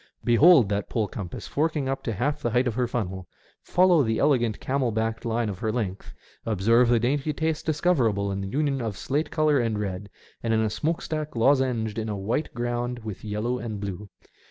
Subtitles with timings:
[0.23, 3.27] Behold that pole compass forking up to half the height of her funnel;
[3.61, 8.41] follow the elegant camel backed line of her length; observe the dainty taste discoverable in
[8.41, 10.09] the union of slate colour and red,
[10.41, 14.09] and in a smoke stack lozenged on a white ground with yellow and blue.